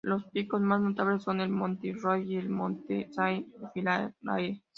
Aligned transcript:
Los 0.03 0.25
picos 0.31 0.59
más 0.59 0.81
notables 0.81 1.21
son 1.21 1.41
el 1.41 1.49
Mont-Royal 1.49 2.27
y 2.27 2.35
el 2.35 2.49
monte 2.49 3.07
Saint-Hilaire. 3.11 4.59